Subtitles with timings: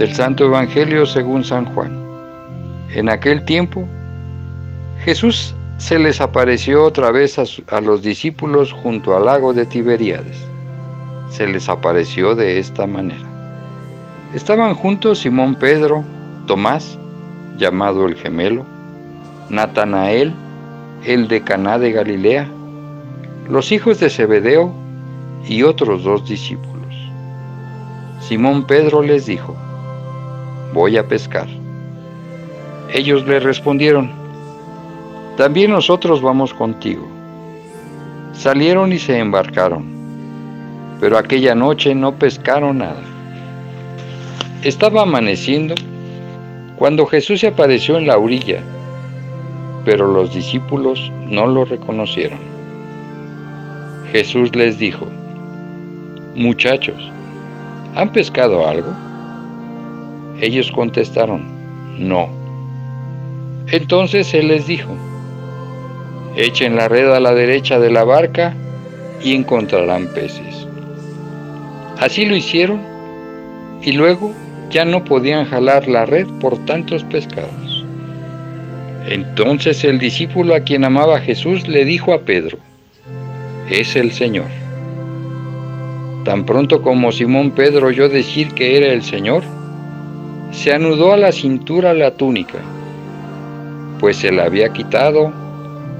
[0.00, 1.94] Del Santo Evangelio según San Juan.
[2.94, 3.86] En aquel tiempo,
[5.04, 10.38] Jesús se les apareció otra vez a, los discípulos junto al lago de Tiberíades.
[11.28, 13.26] Se les apareció de esta manera.
[14.34, 16.02] Estaban juntos Simón Pedro,
[16.46, 16.98] Tomás,
[17.58, 18.64] llamado el gemelo,
[19.50, 20.32] Natanael,
[21.04, 22.48] el de Caná de Galilea,
[23.50, 24.72] los hijos de Zebedeo
[25.46, 26.94] y otros dos discípulos.
[28.22, 29.54] Simón Pedro les dijo,
[30.72, 31.48] voy a pescar.
[32.92, 34.10] Ellos le respondieron,
[35.36, 37.06] también nosotros vamos contigo.
[38.32, 39.84] Salieron y se embarcaron,
[41.00, 43.02] pero aquella noche no pescaron nada.
[44.62, 45.74] Estaba amaneciendo
[46.76, 48.60] cuando Jesús se apareció en la orilla,
[49.84, 52.38] pero los discípulos no lo reconocieron.
[54.12, 55.06] Jesús les dijo,
[56.34, 57.10] Muchachos,
[57.94, 58.92] ¿han pescado algo?
[60.40, 61.42] Ellos contestaron,
[61.98, 62.28] no.
[63.68, 64.90] Entonces Él les dijo,
[66.36, 68.54] echen la red a la derecha de la barca
[69.22, 70.66] y encontrarán peces.
[71.98, 72.80] Así lo hicieron
[73.82, 74.32] y luego
[74.70, 77.84] ya no podían jalar la red por tantos pescados.
[79.08, 82.58] Entonces el discípulo a quien amaba Jesús le dijo a Pedro,
[83.68, 84.46] es el Señor.
[86.24, 89.42] Tan pronto como Simón Pedro oyó decir que era el Señor,
[90.50, 92.58] se anudó a la cintura la túnica,
[94.00, 95.32] pues se la había quitado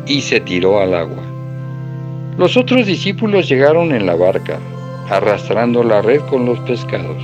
[0.06, 1.22] y se tiró al agua.
[2.36, 4.58] Los otros discípulos llegaron en la barca,
[5.08, 7.22] arrastrando la red con los pescados,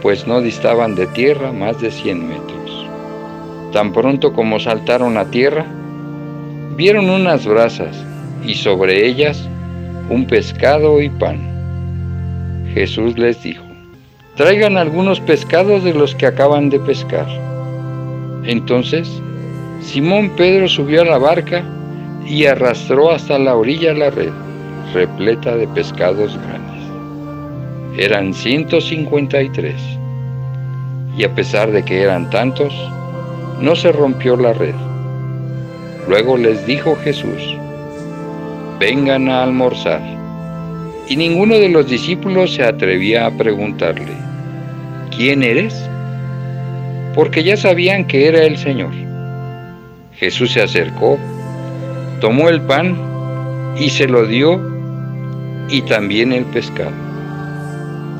[0.00, 2.86] pues no distaban de tierra más de cien metros.
[3.72, 5.66] Tan pronto como saltaron a tierra,
[6.76, 7.96] vieron unas brasas
[8.44, 9.48] y sobre ellas
[10.08, 11.40] un pescado y pan.
[12.72, 13.65] Jesús les dijo,
[14.36, 17.26] traigan algunos pescados de los que acaban de pescar.
[18.44, 19.20] Entonces
[19.80, 21.64] Simón Pedro subió a la barca
[22.26, 24.32] y arrastró hasta la orilla la red,
[24.92, 26.82] repleta de pescados grandes.
[27.98, 29.74] Eran 153.
[31.16, 32.74] Y a pesar de que eran tantos,
[33.60, 34.74] no se rompió la red.
[36.08, 37.56] Luego les dijo Jesús,
[38.78, 40.15] vengan a almorzar.
[41.08, 44.12] Y ninguno de los discípulos se atrevía a preguntarle,
[45.16, 45.74] ¿quién eres?
[47.14, 48.92] Porque ya sabían que era el Señor.
[50.14, 51.18] Jesús se acercó,
[52.20, 52.96] tomó el pan
[53.78, 54.60] y se lo dio
[55.68, 56.92] y también el pescado.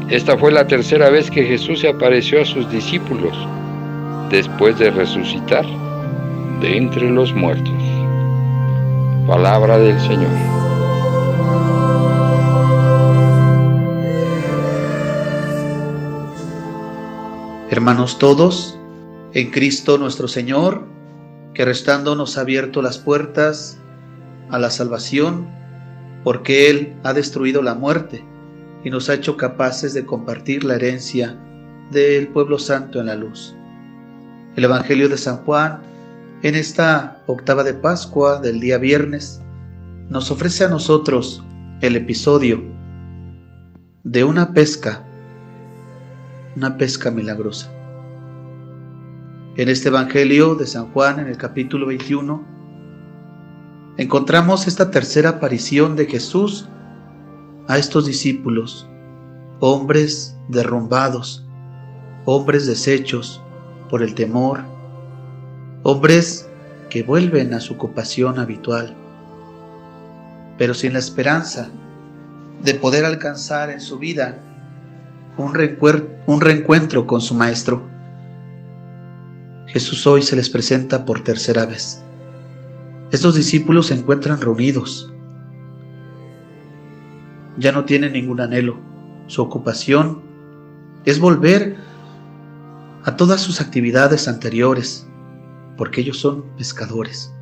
[0.08, 3.36] Esta fue la tercera vez que Jesús se apareció a sus discípulos
[4.30, 5.66] después de resucitar
[6.60, 7.74] de entre los muertos.
[9.26, 10.30] Palabra del Señor.
[17.68, 18.78] Hermanos todos,
[19.32, 20.86] en Cristo nuestro Señor,
[21.52, 23.78] que restando nos ha abierto las puertas
[24.50, 25.48] a la salvación,
[26.22, 28.24] porque Él ha destruido la muerte
[28.84, 31.36] y nos ha hecho capaces de compartir la herencia
[31.90, 33.56] del pueblo santo en la luz.
[34.54, 35.80] El Evangelio de San Juan,
[36.42, 39.42] en esta octava de Pascua del día viernes,
[40.08, 41.42] nos ofrece a nosotros
[41.80, 42.62] el episodio
[44.04, 45.05] de una pesca,
[46.56, 47.70] una pesca milagrosa.
[49.56, 52.44] En este Evangelio de San Juan, en el capítulo 21,
[53.98, 56.68] encontramos esta tercera aparición de Jesús
[57.68, 58.88] a estos discípulos,
[59.60, 61.46] hombres derrumbados,
[62.24, 63.42] hombres deshechos
[63.90, 64.60] por el temor,
[65.82, 66.48] hombres
[66.88, 68.94] que vuelven a su ocupación habitual,
[70.56, 71.68] pero sin la esperanza
[72.62, 74.38] de poder alcanzar en su vida
[76.26, 77.82] un, reencuentro con su Maestro.
[79.66, 82.02] Jesús hoy se les presenta por tercera vez.
[83.12, 85.12] Estos discípulos se encuentran reunidos.
[87.58, 88.78] Ya no tienen ningún anhelo.
[89.26, 90.22] Su ocupación
[91.04, 91.76] es volver
[93.04, 95.06] a todas sus actividades anteriores,
[95.76, 97.32] porque ellos son pescadores.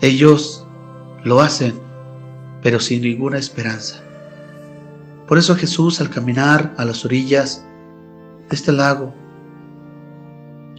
[0.00, 0.66] Ellos
[1.22, 1.74] lo hacen,
[2.62, 4.02] pero sin ninguna esperanza.
[5.26, 7.64] Por eso Jesús al caminar a las orillas
[8.48, 9.14] de este lago,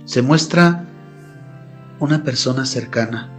[0.06, 0.86] se muestra
[2.00, 3.30] una persona cercana.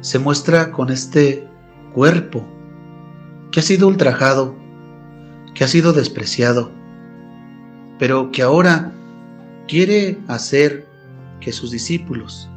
[0.00, 1.46] Se muestra con este
[1.92, 2.44] cuerpo
[3.50, 4.56] que ha sido ultrajado,
[5.54, 6.70] que ha sido despreciado,
[7.98, 8.92] pero que ahora
[9.68, 10.86] quiere hacer
[11.40, 12.48] que sus discípulos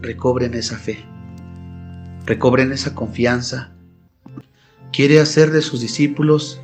[0.00, 1.04] recobren esa fe,
[2.24, 3.73] recobren esa confianza.
[4.94, 6.60] Quiere hacer de sus discípulos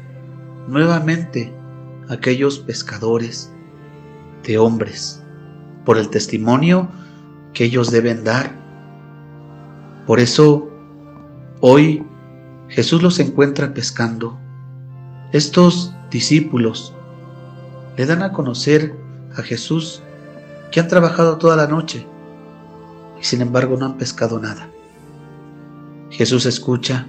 [0.69, 1.53] nuevamente
[2.09, 3.53] aquellos pescadores
[4.45, 5.21] de hombres
[5.85, 6.89] por el testimonio
[7.53, 8.55] que ellos deben dar.
[10.07, 10.71] Por eso
[11.61, 12.07] hoy
[12.69, 14.39] Jesús los encuentra pescando.
[15.33, 16.95] Estos discípulos
[17.97, 18.95] le dan a conocer
[19.37, 20.05] a Jesús
[20.71, 22.07] que han trabajado toda la noche
[23.21, 24.71] y sin embargo no han pescado nada.
[26.11, 27.09] Jesús escucha.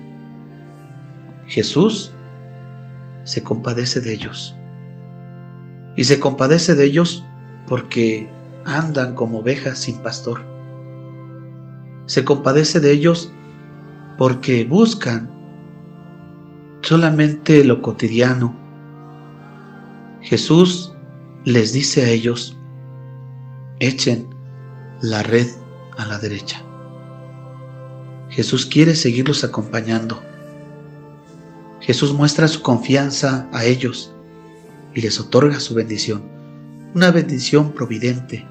[1.51, 2.13] Jesús
[3.25, 4.55] se compadece de ellos.
[5.97, 7.25] Y se compadece de ellos
[7.67, 8.29] porque
[8.63, 10.41] andan como ovejas sin pastor.
[12.05, 13.33] Se compadece de ellos
[14.17, 15.29] porque buscan
[16.83, 18.55] solamente lo cotidiano.
[20.21, 20.95] Jesús
[21.43, 22.57] les dice a ellos,
[23.81, 24.25] echen
[25.01, 25.47] la red
[25.97, 26.63] a la derecha.
[28.29, 30.30] Jesús quiere seguirlos acompañando.
[31.81, 34.13] Jesús muestra su confianza a ellos
[34.93, 36.21] y les otorga su bendición,
[36.93, 38.45] una bendición providente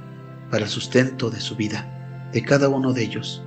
[0.51, 3.43] para el sustento de su vida, de cada uno de ellos.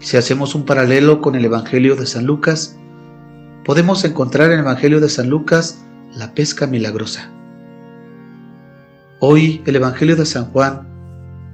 [0.00, 2.76] Si hacemos un paralelo con el Evangelio de San Lucas,
[3.64, 5.78] podemos encontrar en el Evangelio de San Lucas
[6.16, 7.30] la pesca milagrosa.
[9.20, 10.88] Hoy el Evangelio de San Juan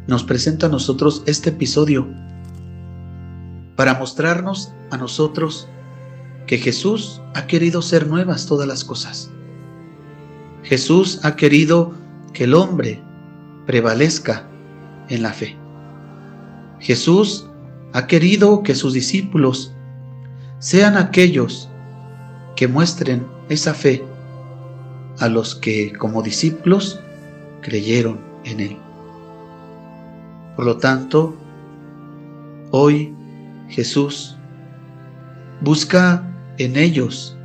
[0.07, 2.09] nos presenta a nosotros este episodio
[3.77, 5.69] para mostrarnos a nosotros
[6.51, 9.31] que Jesús ha querido ser nuevas todas las cosas.
[10.65, 11.95] Jesús ha querido
[12.33, 13.01] que el hombre
[13.67, 14.49] prevalezca
[15.11, 15.57] en la fe.
[16.81, 17.49] Jesús
[17.93, 19.73] ha querido que sus discípulos
[20.59, 21.69] sean aquellos
[22.57, 24.05] que muestren esa fe
[25.21, 26.99] a los que como discípulos
[27.61, 28.77] creyeron en Él.
[30.57, 31.33] Por lo tanto,
[32.73, 33.15] hoy
[33.69, 34.37] Jesús
[35.61, 36.27] busca
[36.65, 37.37] en ellos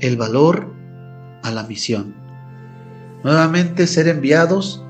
[0.00, 0.70] el valor
[1.42, 2.14] a la misión.
[3.24, 4.84] Nuevamente ser enviados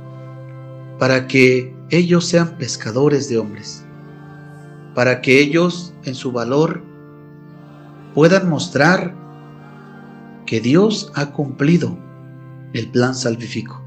[0.98, 3.84] para que ellos sean pescadores de hombres,
[4.96, 6.82] para que ellos en su valor
[8.14, 9.14] puedan mostrar
[10.44, 11.96] que Dios ha cumplido
[12.72, 13.80] el plan salvífico.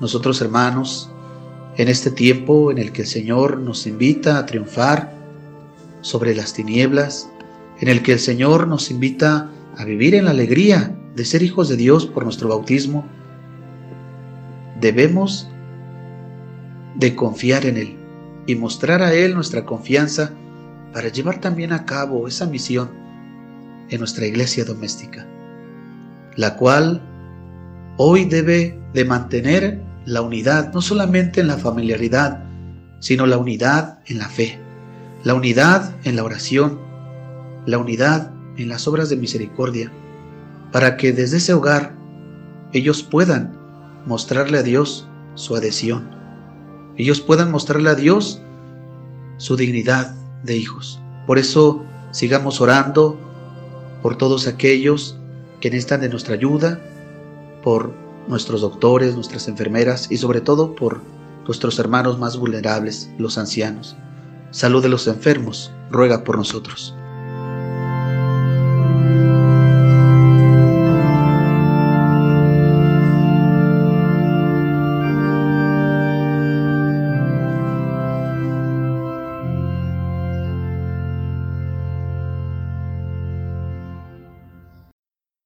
[0.00, 1.10] Nosotros hermanos,
[1.76, 5.12] en este tiempo en el que el Señor nos invita a triunfar
[6.00, 7.28] sobre las tinieblas,
[7.80, 11.68] en el que el Señor nos invita a vivir en la alegría de ser hijos
[11.68, 13.06] de Dios por nuestro bautismo,
[14.80, 15.48] debemos
[16.94, 17.96] de confiar en Él
[18.46, 20.32] y mostrar a Él nuestra confianza
[20.92, 22.90] para llevar también a cabo esa misión
[23.90, 25.26] en nuestra iglesia doméstica,
[26.36, 27.02] la cual
[27.98, 32.44] hoy debe de mantener la unidad, no solamente en la familiaridad,
[33.00, 34.58] sino la unidad en la fe,
[35.24, 36.85] la unidad en la oración,
[37.66, 39.92] la unidad en las obras de misericordia,
[40.72, 41.94] para que desde ese hogar
[42.72, 43.56] ellos puedan
[44.06, 46.10] mostrarle a Dios su adhesión,
[46.96, 48.40] ellos puedan mostrarle a Dios
[49.36, 50.14] su dignidad
[50.44, 51.00] de hijos.
[51.26, 53.18] Por eso sigamos orando
[54.02, 55.18] por todos aquellos
[55.60, 56.80] que necesitan de nuestra ayuda,
[57.62, 57.92] por
[58.28, 61.00] nuestros doctores, nuestras enfermeras y sobre todo por
[61.44, 63.96] nuestros hermanos más vulnerables, los ancianos.
[64.50, 66.94] Salud de los enfermos, ruega por nosotros.